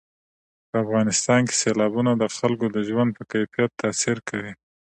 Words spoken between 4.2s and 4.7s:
کوي.